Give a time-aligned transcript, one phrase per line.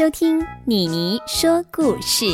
[0.00, 2.24] 收听妮妮说故事。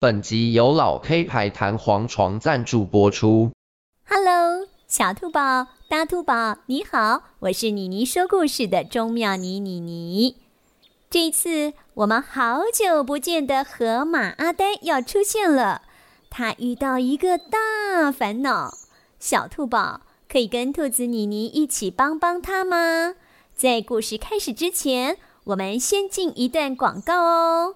[0.00, 3.50] 本集由老 K 牌弹簧床赞助播出。
[4.08, 10.36] Hello，小兔宝、大兔宝，你好，我是妮妮说故事的钟妙妮妮妮。
[11.10, 15.82] 这一次，我们好久不见的河马阿呆要出现了。
[16.30, 18.72] 他遇到一个大烦恼，
[19.18, 23.16] 小兔宝可以跟兔子妮妮一起帮帮他吗？
[23.54, 27.74] 在故事开始之前，我们先进一段广告哦。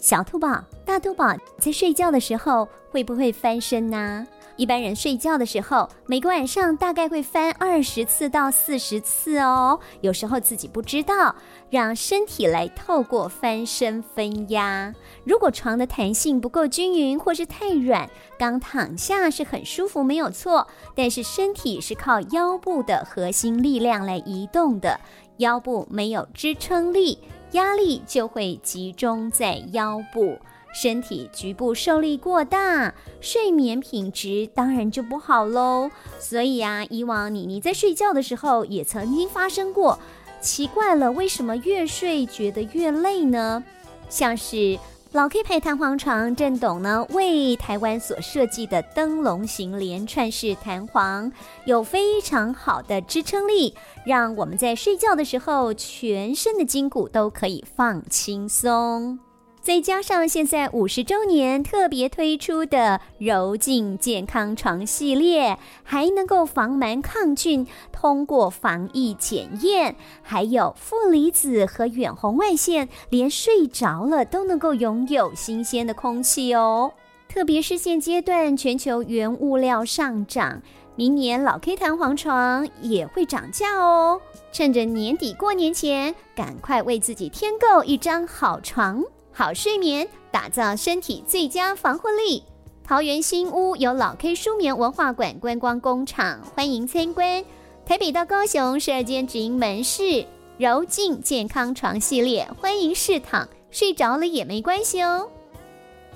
[0.00, 4.26] 小兔宝、大兔宝在睡觉的时候会不会翻身呢？
[4.56, 9.78] 一般人睡觉的时候，每个晚上大概会翻二十次到四十次哦。
[10.00, 11.34] 有时候自己不知道，
[11.68, 14.94] 让身体来透过翻身分压。
[15.24, 20.66] 如果床的弹性不够均匀或是太软，刚躺下是很舒服，没有错。
[20.94, 24.98] 但是身体是靠腰部的核心力量来移动的，
[25.36, 27.18] 腰部没有支撑力，
[27.52, 30.38] 压力就会集中在腰部。
[30.78, 35.90] 身体局部受力过大，睡眠品质当然就不好喽。
[36.20, 39.98] 所以啊，以往妮妮在睡觉的时候也曾经发生过。
[40.42, 43.64] 奇怪了，为什么越睡觉得越累呢？
[44.10, 44.78] 像是
[45.12, 51.32] 老 K 牌弹簧床震董呢，为台湾所设计的灯笼型连串式弹簧，
[51.64, 53.74] 有非常好的支撑力，
[54.04, 59.18] 让我们在睡觉的时候，全身的筋骨都可以放轻松。
[59.66, 76.92] 再加上现在五十周年特别推出的柔净健康床系列，还能够防螨抗菌，通过防疫检验，还有负离子和远红外线，连睡着了都能够拥有新鲜的空气哦。
[77.28, 80.62] 特别是现阶段全球原物料上涨，
[80.94, 84.20] 明年老 K 弹簧床也会涨价哦。
[84.52, 89.02] 趁着年底过年前，赶快为自己添购一张好床。
[89.38, 92.42] 好睡眠，打造身体最佳防护力。
[92.82, 97.44] 桃园新屋有老 K 舒眠文化馆观光工厂，欢迎参观。
[97.84, 100.24] 台北到高雄十二间直营门市，
[100.56, 105.28] 柔净健康床系列，欢迎试躺，睡着了也没关系哦。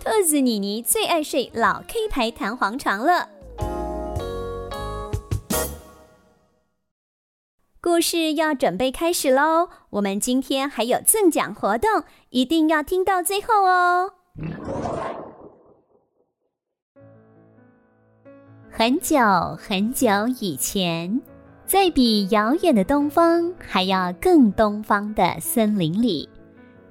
[0.03, 3.29] 兔子妮妮最爱睡老 K 牌弹簧床了。
[7.83, 9.71] 故事要准备开始喽！
[9.89, 14.13] 我们今天还有赠奖活动，一定要听到最后哦。
[18.71, 19.17] 很久
[19.59, 21.23] 很久以前，
[21.65, 26.29] 在比遥远的东方还要更东方的森林里，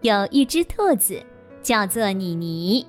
[0.01, 1.23] 有一只兔子，
[1.61, 2.83] 叫做妮妮。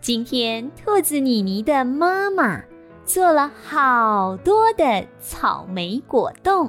[0.00, 2.60] 今天，兔子妮妮的妈妈
[3.04, 6.68] 做了好多的草莓果冻。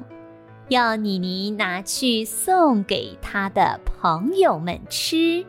[0.68, 5.44] 要妮妮拿去送给她的朋友们吃。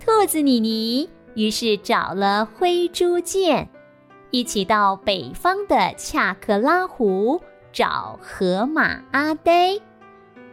[0.00, 3.68] 兔子妮妮于是找了灰猪健，
[4.30, 7.40] 一起到北方的恰克拉湖
[7.72, 9.80] 找河马阿呆，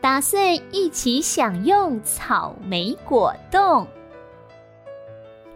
[0.01, 3.88] 打算一起享用草莓果冻。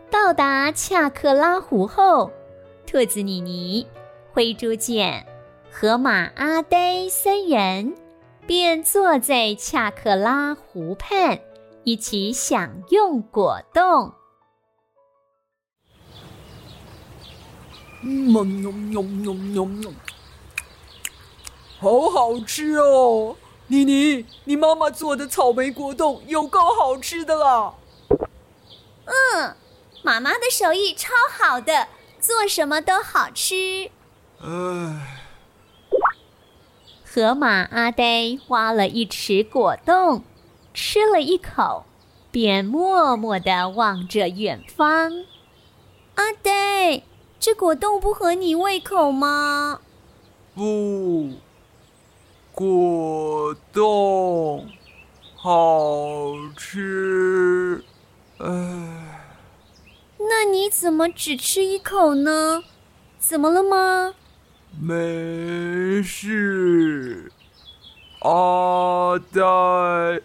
[0.09, 2.31] 到达恰克拉湖后，
[2.85, 3.85] 兔子妮妮、
[4.31, 5.25] 灰猪健、
[5.69, 7.93] 河马阿呆三人。
[8.47, 11.41] 便坐在恰克拉湖畔，
[11.83, 14.13] 一起享用果冻。
[21.79, 23.35] 好好吃哦！
[23.67, 27.73] 妮妮，你妈妈做的草莓果冻有够好吃的啦！
[29.03, 29.55] 嗯，
[30.03, 31.89] 妈妈的手艺超好的，
[32.21, 33.91] 做什么都好吃。
[34.39, 35.26] 唉。
[37.09, 40.23] 河马阿呆挖了一池果冻，
[40.73, 41.85] 吃了一口，
[42.31, 45.23] 便默默地望着远方。
[46.15, 47.03] 阿呆，
[47.39, 49.79] 这果冻不合你胃口吗？
[50.53, 51.29] 不，
[52.51, 54.67] 果冻
[55.33, 57.85] 好吃。
[58.39, 58.49] 唉，
[60.19, 62.65] 那你怎么只吃一口呢？
[63.17, 64.13] 怎么了吗？
[64.79, 67.31] 没事，
[68.19, 70.21] 阿呆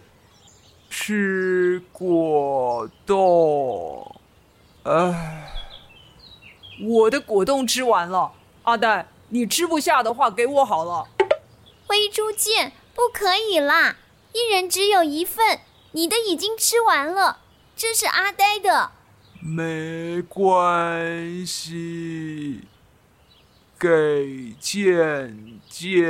[0.91, 4.15] 吃果冻。
[4.83, 5.51] 唉，
[6.81, 11.07] 我的果冻吃完了，阿呆，你吃不下的话给我好了。
[11.87, 13.95] 灰猪见，不可以啦，
[14.33, 15.61] 一人只有一份，
[15.93, 17.39] 你的已经吃完了，
[17.75, 18.91] 这是阿呆的。
[19.41, 22.65] 没关系。
[23.83, 26.07] 给见见，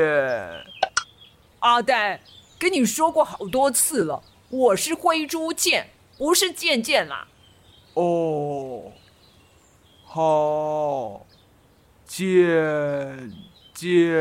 [1.57, 2.21] 阿呆，
[2.59, 4.21] 跟你说过好多次了，
[4.51, 5.89] 我是灰猪剑，
[6.19, 7.27] 不是剑剑啦。
[7.95, 8.91] 哦，
[10.05, 11.25] 好，
[12.05, 13.33] 剑
[13.73, 14.13] 剑。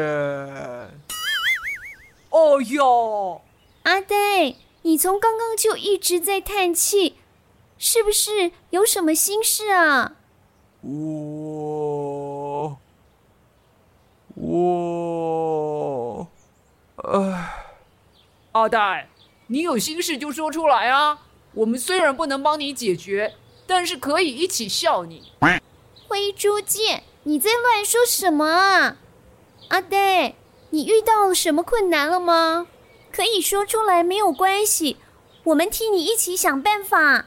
[2.30, 3.42] 哦哟，
[3.82, 7.16] 阿呆，你从刚刚就一直在叹气，
[7.76, 10.14] 是不是有什么心事啊？
[10.80, 10.90] 我，
[14.44, 16.26] 我，
[16.96, 17.58] 唉。
[18.52, 19.08] 阿呆，
[19.46, 21.20] 你有心事就说出来啊！
[21.54, 23.34] 我们虽然不能帮你解决，
[23.66, 25.32] 但是可以一起笑你。
[26.08, 28.96] 灰猪健，你在乱说什么啊？
[29.68, 30.34] 阿呆，
[30.70, 32.66] 你遇到了什么困难了吗？
[33.10, 34.96] 可以说出来，没有关系，
[35.44, 37.26] 我们替你一起想办法。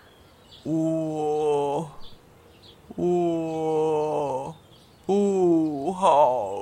[0.63, 1.89] 我，
[2.95, 4.55] 我
[5.05, 6.54] 不好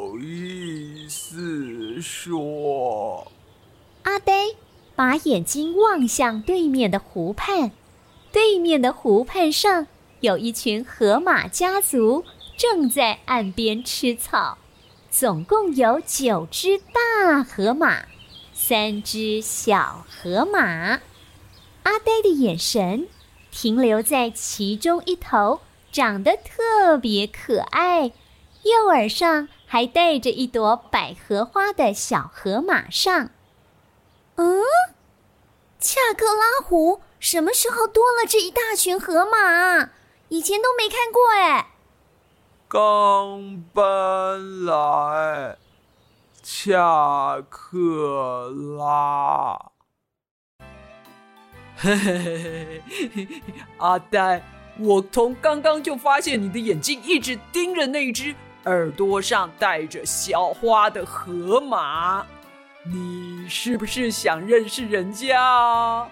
[2.03, 3.31] 说。
[4.03, 4.49] 阿呆
[4.95, 7.71] 把眼睛望向对面的湖畔，
[8.31, 9.87] 对面的湖畔上
[10.19, 12.25] 有一群河马家族
[12.57, 14.57] 正在岸边吃草，
[15.09, 18.05] 总共有九只大河马，
[18.53, 21.01] 三只小河马。
[21.83, 23.07] 阿呆的眼神
[23.51, 25.61] 停留在其中一头
[25.91, 28.11] 长得特别可爱、
[28.63, 33.31] 右耳上还带着一朵百合花的小河马上。
[34.35, 34.61] 嗯，
[35.79, 39.89] 恰克拉湖什么时候多了这一大群河马？
[40.29, 41.69] 以前都没看过哎。
[42.67, 45.57] 刚搬来，
[46.41, 49.71] 恰克拉。
[51.77, 53.27] 嘿嘿嘿嘿，
[53.77, 54.41] 阿呆，
[54.79, 58.33] 我从刚刚就发现你的眼睛一直盯着那只
[58.65, 62.25] 耳朵上戴着小花的河马。
[62.85, 66.09] 你是不是想认识人家啊？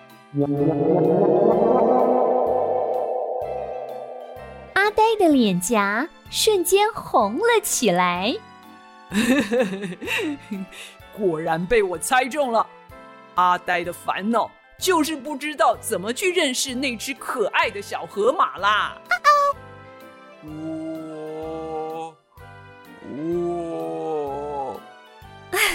[4.74, 8.36] 阿呆的脸颊瞬间红了起来。
[11.18, 12.66] 果然被我猜中了。
[13.36, 18.98] 阿呆的烦恼就是不知道怎么去认识那只可爱的小河马啦。
[19.10, 19.16] 我，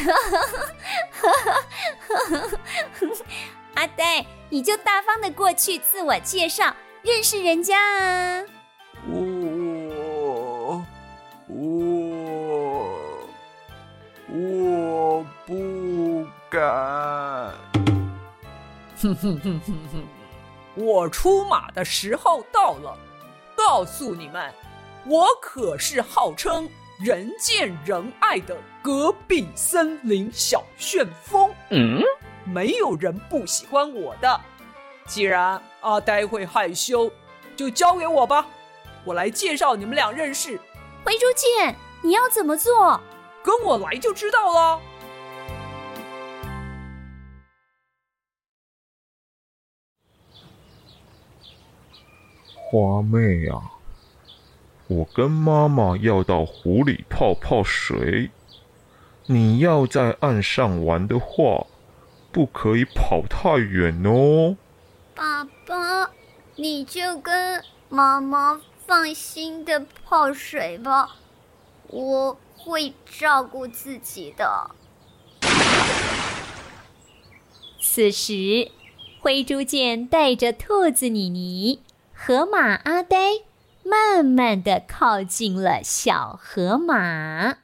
[3.75, 8.43] 阿呆，你就大方的过去自我介绍，认识人家啊！
[9.09, 10.83] 我
[11.49, 12.89] 我
[14.29, 16.61] 我不敢。
[18.99, 20.03] 哼哼哼哼哼，
[20.75, 22.97] 我出马的时候到了，
[23.55, 24.51] 告诉你们，
[25.05, 26.67] 我可是号称。
[26.99, 32.01] 人见人爱的隔壁森林小旋风，嗯，
[32.45, 34.41] 没有人不喜欢我的。
[35.07, 37.13] 既然阿呆会害羞，
[37.55, 38.47] 就交给我吧，
[39.05, 40.59] 我来介绍你们俩认识。
[41.05, 42.99] 回猪健，你要怎么做？
[43.43, 44.81] 跟我来就知道了。
[52.71, 53.76] 花妹啊！
[54.89, 58.31] 我跟妈妈要到湖里泡泡水，
[59.27, 61.67] 你要在岸上玩的话，
[62.31, 64.57] 不可以跑太远哦。
[65.15, 66.13] 爸爸，
[66.55, 71.17] 你就跟妈妈放心的泡水吧，
[71.89, 74.71] 我会照顾自己的。
[77.81, 78.71] 此时，
[79.21, 81.81] 灰猪剑带着兔子妮妮、
[82.15, 83.46] 河马阿呆。
[83.89, 87.59] 慢慢的靠近了小河马。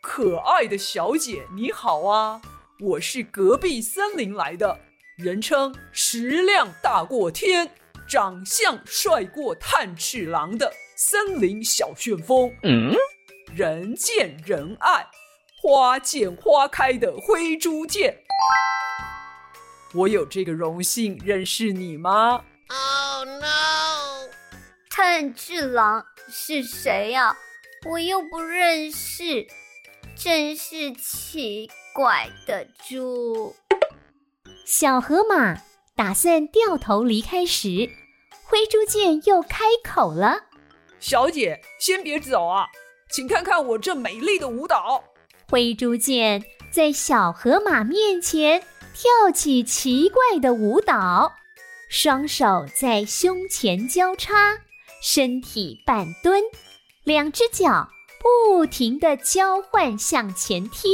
[0.00, 2.40] 可爱的小姐，你好啊！
[2.80, 4.78] 我是隔壁森林来的，
[5.18, 7.72] 人称食量大过天、
[8.08, 12.50] 长相帅过炭治郎的森林小旋风。
[12.62, 12.94] 嗯，
[13.54, 15.06] 人见人爱、
[15.60, 18.16] 花见花开的灰猪见。
[19.92, 23.44] 我有这个荣幸认识你吗？Oh no！
[24.96, 27.36] 炭治郎是谁呀？
[27.84, 29.44] 我又不认识，
[30.14, 33.56] 真是奇怪的猪。
[34.64, 35.56] 小河马
[35.96, 37.90] 打算掉头离开时，
[38.44, 40.44] 灰猪剑又开口了
[41.00, 42.68] ：“小姐，先别走啊，
[43.10, 45.02] 请看看我这美丽的舞蹈。”
[45.50, 48.60] 灰猪剑在小河马面前
[48.94, 51.32] 跳起奇怪的舞蹈，
[51.88, 54.60] 双手在胸前交叉。
[55.06, 56.42] 身体半蹲，
[57.02, 60.88] 两只脚不停地交换向前踢。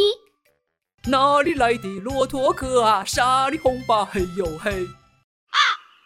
[1.05, 3.05] 哪里来的骆驼哥啊？
[3.05, 4.85] 沙里红吧嘿呦嘿！
[4.85, 5.59] 啊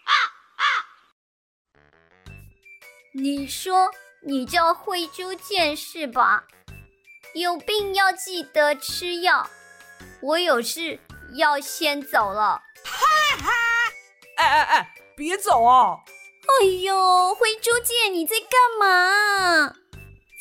[0.04, 0.12] 啊
[0.60, 0.64] 啊！
[3.14, 3.90] 你说
[4.26, 6.44] 你叫慧珠剑是吧？
[7.34, 9.48] 有病要记得吃药。
[10.20, 11.00] 我有事
[11.36, 12.60] 要先走了。
[12.84, 13.50] 哈哈！
[14.36, 15.96] 哎哎哎，别走啊！
[16.46, 19.74] 哎呦，灰猪姐，你在干嘛？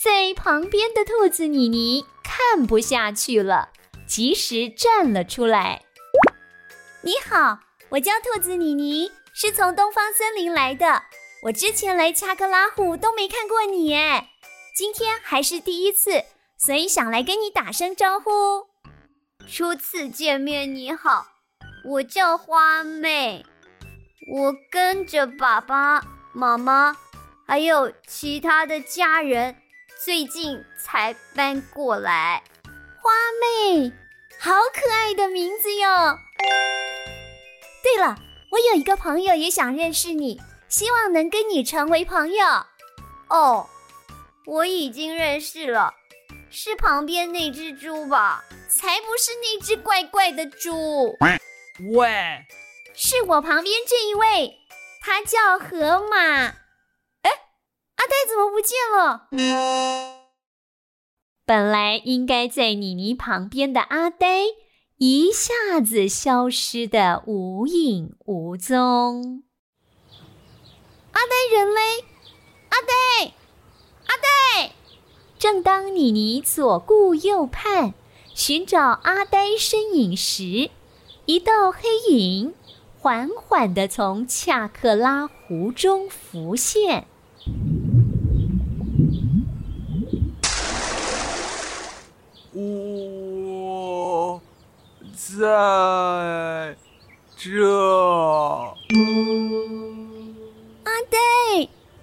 [0.01, 3.69] 在旁边的兔子妮妮看不下去了，
[4.07, 5.85] 及时站了出来。
[7.01, 11.03] 你好，我叫兔子妮妮，是从东方森林来的。
[11.43, 14.29] 我之前来恰克拉湖都没看过你哎，
[14.75, 16.23] 今天还是第一次，
[16.57, 18.67] 所以想来跟你打声招呼。
[19.47, 21.27] 初次见面，你好，
[21.85, 23.45] 我叫花妹。
[24.27, 26.01] 我跟着爸爸
[26.31, 26.95] 妈妈，
[27.45, 29.55] 还有其他的家人，
[30.05, 32.41] 最近才搬过来。
[33.01, 33.11] 花
[33.41, 33.91] 妹，
[34.39, 36.17] 好可爱的名字哟！
[37.83, 38.15] 对了，
[38.51, 40.39] 我有一个朋友也想认识你，
[40.69, 42.45] 希望能跟你成为朋友。
[43.27, 43.67] 哦，
[44.45, 45.93] 我已经认识了，
[46.49, 48.41] 是旁边那只猪吧？
[48.69, 51.17] 才不是那只怪怪的猪。
[51.91, 52.45] 喂。
[52.95, 54.59] 是我旁边这一位，
[55.01, 56.17] 他叫河马。
[56.17, 57.31] 哎，
[57.95, 59.29] 阿呆怎么不见了？
[61.45, 64.43] 本来应该在妮妮旁边的阿呆，
[64.97, 69.43] 一下子消失的无影无踪。
[71.11, 71.81] 阿呆人嘞？
[72.69, 73.33] 阿呆，
[74.05, 74.71] 阿呆！
[75.37, 77.93] 正当妮妮左顾右盼，
[78.33, 80.69] 寻找阿呆身影时，
[81.25, 82.53] 一道黑影。
[83.03, 87.05] 缓缓地从恰克拉湖中浮现。
[92.53, 94.39] 我
[95.13, 96.77] 在
[97.35, 97.69] 这。
[100.85, 101.17] 阿呆，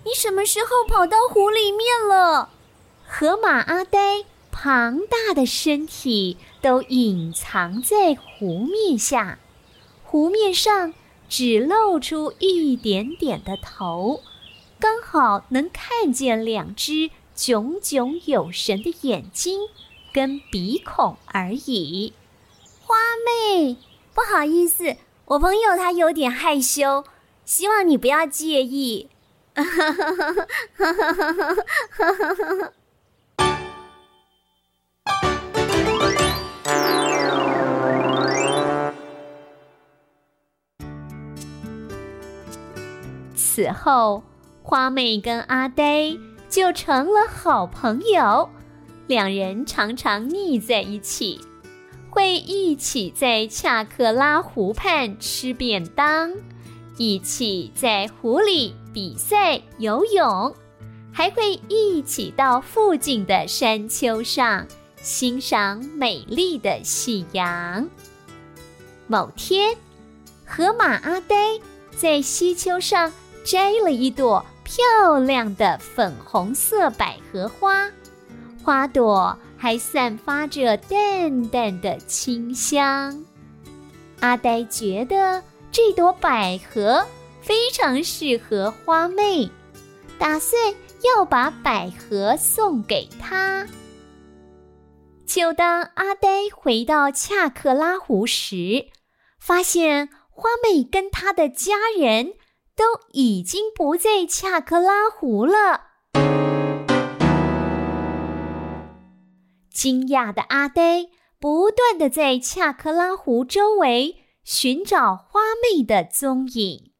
[0.05, 2.51] 你什么时候跑到湖里面了？
[3.09, 9.39] 河马阿呆庞大的身体都隐藏在湖面下。
[10.11, 10.93] 湖面上
[11.29, 14.21] 只露出一点点的头，
[14.81, 19.69] 刚好能看见两只炯炯有神的眼睛
[20.13, 22.13] 跟鼻孔而已。
[22.83, 23.77] 花妹，
[24.13, 27.05] 不好意思，我朋友他有点害羞，
[27.45, 29.09] 希望你不要介意。
[43.61, 44.23] 此后，
[44.63, 46.17] 花妹跟阿呆
[46.49, 48.49] 就成了好朋友，
[49.07, 51.39] 两人常常腻在一起，
[52.09, 56.33] 会一起在恰克拉湖畔吃便当，
[56.97, 60.55] 一起在湖里比赛游泳，
[61.13, 64.67] 还会一起到附近的山丘上
[65.03, 67.91] 欣赏美丽的夕阳。
[69.07, 69.77] 某天，
[70.47, 71.61] 河马阿呆
[71.95, 73.13] 在溪丘上。
[73.51, 77.91] 摘了一朵漂亮的粉红色百合花，
[78.63, 83.25] 花朵还散发着淡淡的清香。
[84.21, 85.43] 阿呆觉得
[85.73, 87.05] 这朵百合
[87.41, 89.51] 非常适合花妹，
[90.17, 93.67] 打算要把百合送给她。
[95.27, 98.87] 就当阿呆回到恰克拉湖时，
[99.41, 102.35] 发现花妹跟她的家人。
[102.81, 105.89] 都已经不在恰克拉湖了。
[109.71, 111.09] 惊讶的阿呆
[111.39, 116.93] 不断的在恰克拉湖周围寻找花妹的踪影。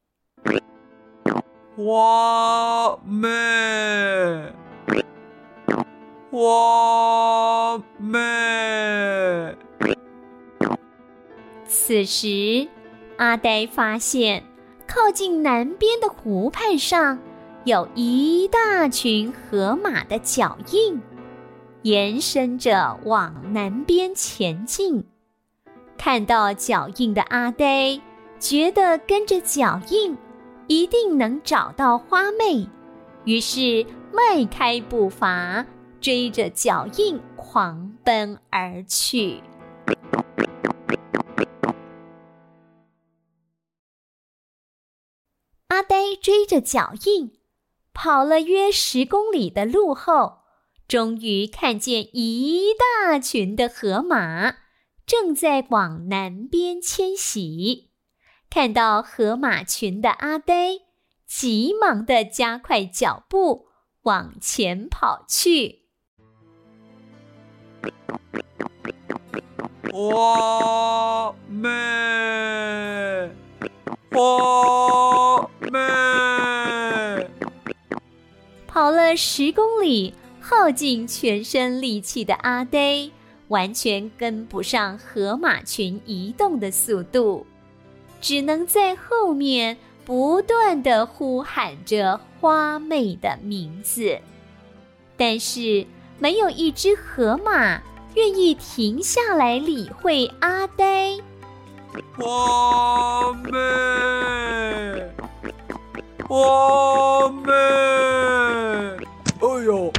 [1.75, 4.53] 花妹，
[6.29, 8.19] 花妹。
[11.65, 12.67] 此时，
[13.17, 14.50] 阿呆发现。
[14.93, 17.17] 靠近南边的湖畔上，
[17.63, 21.01] 有一大群河马的脚印，
[21.83, 25.05] 延伸着往南边前进。
[25.97, 28.01] 看到脚印的阿呆，
[28.37, 30.17] 觉得跟着脚印
[30.67, 32.67] 一定能找到花妹，
[33.23, 35.65] 于是迈开步伐，
[36.01, 39.41] 追着脚印狂奔而去。
[45.71, 47.39] 阿呆追着脚印，
[47.93, 50.39] 跑了约十公里的路后，
[50.85, 52.73] 终于看见一
[53.07, 54.57] 大群的河马
[55.05, 57.89] 正在往南边迁徙。
[58.49, 60.79] 看到河马群的阿呆，
[61.25, 63.67] 急忙的加快脚步
[64.01, 65.83] 往前跑去。
[69.89, 71.69] 花妹，
[74.11, 75.30] 花
[78.73, 83.11] 跑了十公里，耗尽全身力气的阿呆，
[83.49, 87.45] 完全跟不上河马群移动的速度。
[88.21, 89.75] 只能在后面
[90.05, 94.19] 不断地呼喊着花妹的名字，
[95.17, 95.85] 但是
[96.17, 97.81] 没有一只河马
[98.15, 101.17] 愿意停下来理会阿呆。
[102.15, 103.51] 花妹，
[106.31, 107.51] 花妹，
[109.41, 109.91] 哎呦！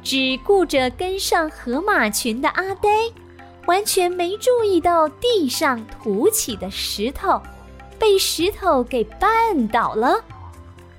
[0.00, 2.88] 只顾着跟上河马群的阿呆。
[3.66, 7.42] 完全没注意到地上凸起的石头，
[7.98, 10.22] 被石头给绊倒了。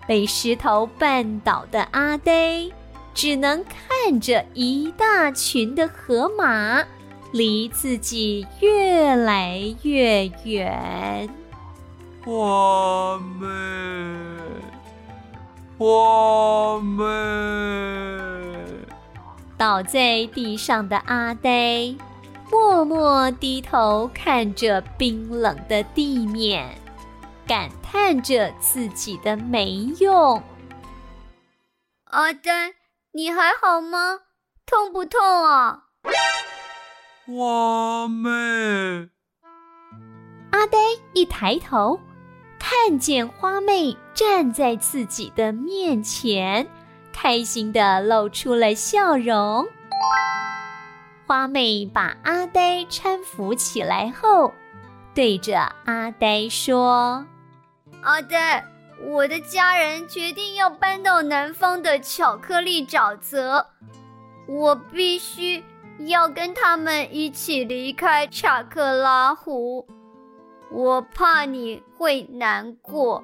[0.06, 2.70] 被石头绊倒的阿呆，
[3.14, 6.84] 只能看着一大群的河马
[7.32, 11.30] 离自己越来越远。
[12.26, 13.48] 花妹，
[15.78, 17.06] 我妹，
[19.58, 21.96] 倒在地上的阿呆。
[22.52, 26.68] 默默低头看着冰冷的地面，
[27.48, 30.44] 感叹着自己的没用。
[32.06, 32.74] 阿呆，
[33.12, 34.20] 你还好吗？
[34.66, 35.84] 痛不痛啊？
[37.26, 38.30] 花妹。
[40.52, 40.78] 阿呆
[41.14, 42.00] 一抬头，
[42.82, 46.66] 看见花妹站在自己的面前，
[47.12, 49.68] 开心地露出了笑容。
[51.28, 54.54] 花妹把阿呆搀扶起来后，
[55.13, 57.26] 对着阿呆说
[58.02, 58.63] ：“阿呆，
[59.04, 63.68] 我的家人决定要搬到南方的巧克力沼泽，
[64.48, 65.63] 我必须
[66.08, 69.86] 要跟他们一起离开查克拉湖。
[70.71, 73.23] 我怕你会难过，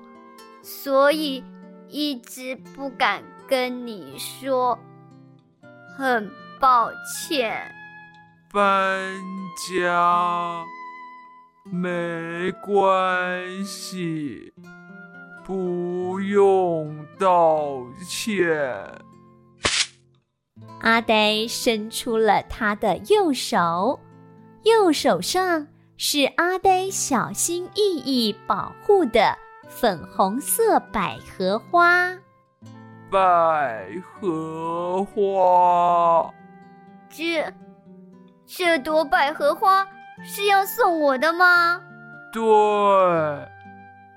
[0.61, 1.43] 所以
[1.87, 4.79] 一直不敢跟你说，
[5.97, 7.71] 很抱歉。”
[8.53, 9.13] 搬
[9.69, 10.63] 家
[11.65, 14.53] 没关系，
[15.43, 19.03] 不用道歉。
[20.79, 23.99] 阿呆伸出了他的右手，
[24.63, 32.17] 右手上是阿呆小心翼翼保护的粉红色百合花。
[33.09, 36.33] 百合花，
[37.09, 37.53] 这。
[38.47, 39.87] 这朵百合花
[40.23, 41.81] 是要送我的吗？
[42.31, 42.41] 对，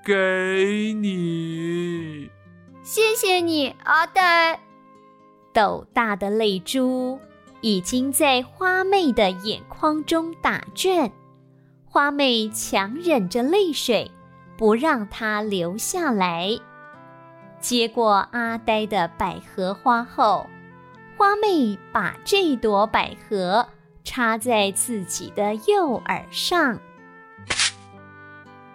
[0.05, 2.29] 给你。
[2.83, 4.59] 谢谢你，阿呆。
[5.51, 7.19] 斗大的泪珠
[7.61, 11.11] 已经在花妹的眼眶中打转，
[11.89, 14.11] 花妹强忍着泪水，
[14.57, 16.51] 不让它流下来。
[17.59, 20.47] 接过阿呆的百合花后，
[21.17, 23.67] 花妹把这朵百合。
[24.01, 26.79] 插在自己的右耳上，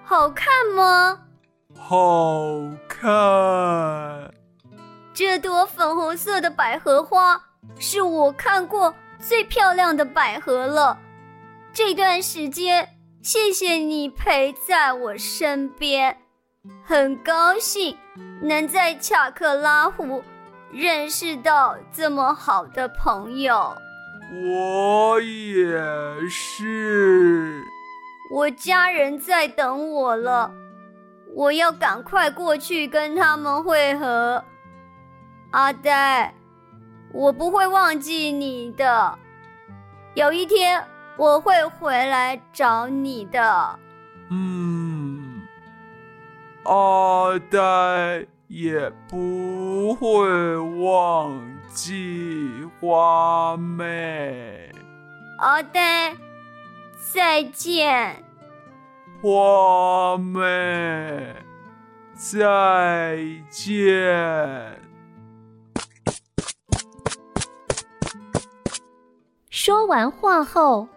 [0.05, 0.47] 好看
[0.77, 1.23] 吗？
[1.77, 2.45] 好
[2.87, 4.33] 看。
[5.13, 7.43] 这朵粉红色的百合花
[7.81, 10.97] 是我看过最漂亮的百合了。
[11.73, 12.89] 这段时间，
[13.25, 16.19] 谢谢你陪在我身边，
[16.85, 17.97] 很高兴
[18.43, 20.23] 能在巧克拉湖
[20.71, 23.75] 认识到这么好的朋友。
[24.31, 25.73] 我也
[26.29, 27.65] 是。
[28.31, 30.53] 我家人在等我了，
[31.35, 34.45] 我要赶快过去跟他们会合。
[35.53, 36.35] 阿呆，
[37.11, 39.19] 我不会忘记你的，
[40.13, 40.85] 有一天
[41.17, 43.79] 我会回来找你的。
[44.31, 45.43] 嗯，
[46.65, 51.55] 阿呆也不会忘。
[51.75, 54.71] 记花妹，
[55.41, 56.17] 阿呆，
[57.13, 58.23] 再见。
[59.21, 61.35] 花妹，
[62.15, 63.19] 再
[63.51, 64.81] 见。
[69.51, 70.89] 说完话后，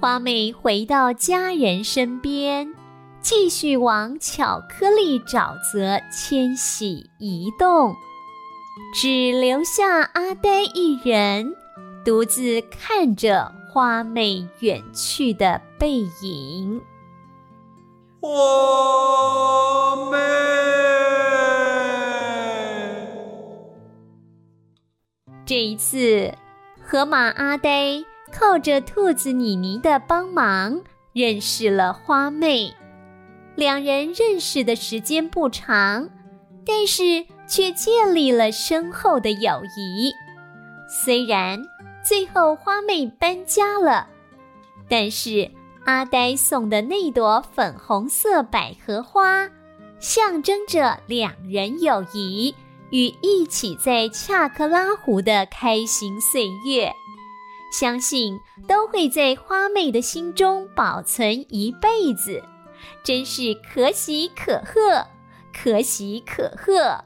[0.00, 2.72] 花妹回到家人身边，
[3.20, 7.94] 继续往巧克力沼泽迁徙移动。
[8.94, 11.54] 只留下阿呆一人，
[12.04, 16.80] 独自看着花妹远去的背影。
[18.20, 20.16] 花妹，
[25.44, 26.32] 这一次，
[26.80, 28.04] 河马阿呆
[28.36, 32.74] 靠着兔子妮妮的帮忙，认识了花妹。
[33.54, 36.10] 两人认识的时间不长，
[36.66, 40.12] 但是却建立了深厚的友谊。
[40.88, 41.62] 虽然
[42.04, 44.08] 最后花妹搬家了，
[44.88, 45.48] 但是
[45.84, 49.48] 阿呆送的那朵粉红色百合花，
[50.00, 52.52] 象征着两人友谊
[52.90, 56.92] 与一起在恰克拉湖的开心岁月，
[57.76, 62.40] 相信都会在花妹的心中保存一辈子。
[63.02, 65.04] 真是可喜可贺，
[65.52, 67.04] 可喜可贺。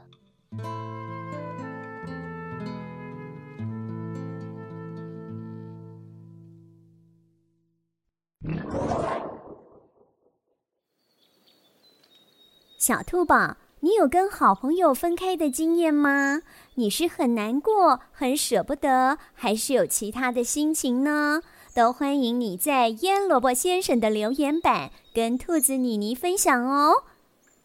[12.77, 16.41] 小兔宝，你有跟好朋友分开的经验吗？
[16.75, 21.41] 你是很难过、很舍不得，还是有其他的心情呢？
[21.73, 27.03] 都欢迎你在腌萝卜先生的留言板跟兔子妮妮分享哦。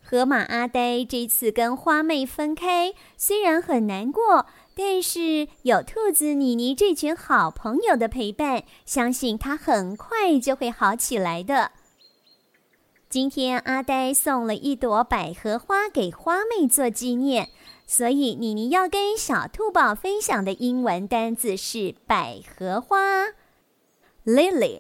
[0.04, 4.46] 河马阿呆这次跟花妹分开，虽然很难过，
[4.76, 11.72] 但是有兔子妮妮这群好朋友的陪伴，相信他很快就会好起来的。
[13.14, 17.48] 今天阿呆送了一朵百合花给花妹做纪念，
[17.86, 23.26] 所以妮妮要跟小兔宝分享的英文单字是百合花。
[24.24, 24.78] Lily，L-I-L-Y，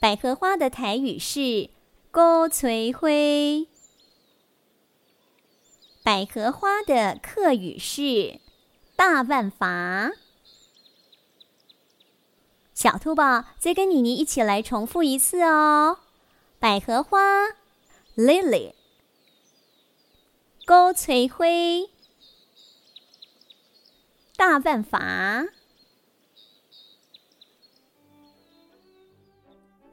[0.00, 1.68] 百合花的台语是
[2.10, 3.10] 古翠花。
[6.02, 8.40] 百合花的客语是
[8.96, 10.12] 大万法。
[12.74, 15.98] 小兔宝，再跟妮妮一起来重复一次哦。
[16.58, 17.20] 百合花
[18.16, 18.72] ，Lily，
[20.66, 21.88] 古翠辉。
[24.36, 25.44] 大办法。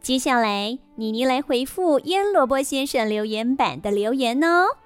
[0.02, 4.78] 接下来，妮妮来回复腌萝卜先生留言板的留言哦。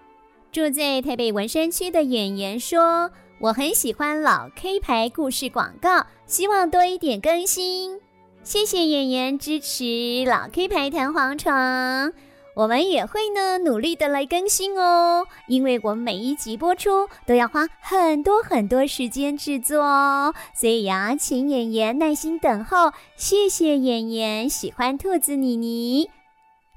[0.52, 8.00] 住在台北文山区的演员说：“我很喜欢老 K 牌故事广告，希望多一点更新。”
[8.44, 12.14] 谢谢演员支持老 K 牌弹簧床。
[12.56, 22.94] 我们也会呢，努力的来更新哦，因为我们每一集播出都要花很多很多时间制作哦，所以要请演员耐心等候。
[23.18, 26.10] 谢谢演员，喜欢兔子妮妮。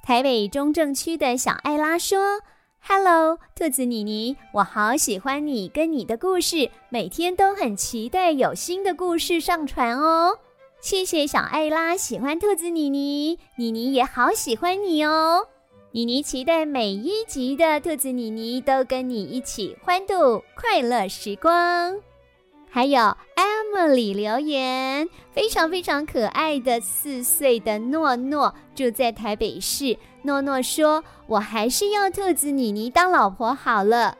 [0.03, 2.41] 台北中正区的小艾拉说
[2.89, 10.39] ：“Hello，兔子妮妮，我好喜欢你跟你的故事，每天都很期待有新的故事上传哦。”
[10.81, 15.47] 谢谢小艾拉喜欢兔子妮妮，妮妮也好喜欢你哦。
[15.91, 21.95] 妮妮期待每一集的兔子妮妮都跟你一起欢度快乐时光。
[22.71, 29.97] 还有 Emily 留言，非常非常可爱的四岁的诺诺住在台北市。
[30.23, 34.17] 诺诺说：“我还是要兔子妮妮当老婆好了。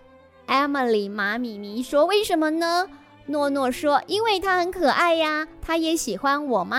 [0.47, 2.89] ”Emily 马咪咪说：“为什么呢？”
[3.27, 6.79] 诺诺说：“因为她很可爱呀，她也喜欢我吗？”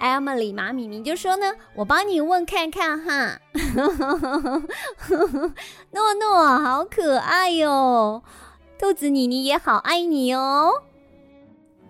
[0.00, 3.40] Emily 马咪咪就说呢，我帮你问看看哈。
[5.90, 8.22] 诺诺好可爱哟、
[8.78, 10.70] 兔子妮妮也好爱你哦。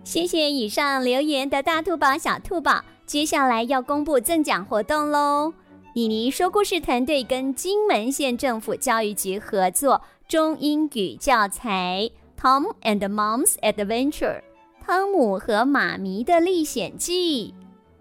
[0.03, 5.53] 谢谢以上留言的大兔宝、小兔宝，接下来要公布赠奖活动喽。
[5.99, 12.09] 妮妮说故事团队跟金门县政府教育局合作中英语教材
[12.41, 14.37] 《Tom and Mom's Adventure》，
[14.79, 17.53] 汤姆和妈咪的历险记。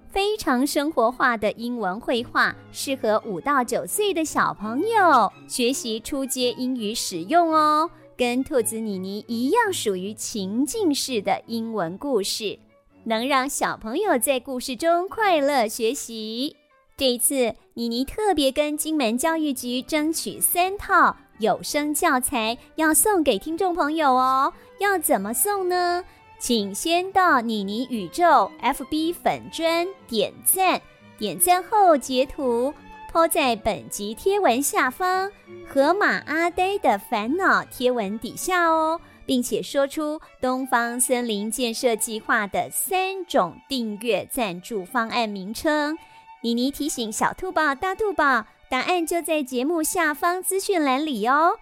[0.09, 7.91] 非常生活化的英文绘画，适合五到九岁的小朋友学习初阶英语使用哦。
[8.17, 12.61] 跟兔子妮妮一样，属于情境式的英文故事，
[13.03, 16.55] 能让小朋友在故事中快乐学习。
[16.97, 24.53] 这一次，妮妮特别跟金门教育局争取三套有声教材，要送给听众朋友哦。
[24.81, 26.03] 要怎么送呢？
[26.41, 30.83] 请先到妮妮宇宙 FB 粉专点赞，
[31.19, 32.75] 点赞后截图
[33.13, 35.31] ，po 在本集贴文下方
[35.65, 45.97] “河马阿呆的烦恼”贴文底下哦，并且说出东方森林建设计划的三种订阅赞助方案名称。
[46.41, 51.59] 妮妮提醒小兔宝、大兔宝，答案就在节目下方资讯栏里哦。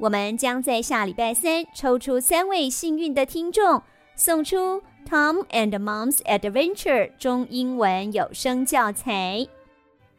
[0.00, 3.82] 我们将在下礼拜三抽出三位幸运的听众，
[4.16, 4.56] 送出
[5.08, 9.46] 《Tom and Mom's Adventure》中英文有声教材。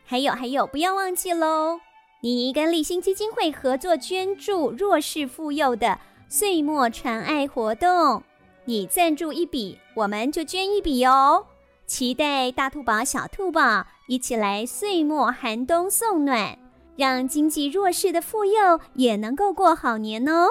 [0.06, 1.80] 还有还有，不要忘记喽！
[2.22, 8.24] 妮妮跟立新基金会合作捐助弱势妇幼的岁末传爱活动，
[8.66, 11.46] 你赞助一笔，我们就捐一笔哦。
[11.90, 16.56] 期待大兔宝、小兔宝一起来岁末寒冬送暖，
[16.96, 20.50] 让经济弱势的妇幼也能够过好年哦。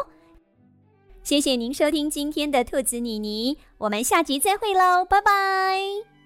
[1.22, 6.17] 谢谢您收听今天的兔子妮妮，我们下集再会喽，拜拜。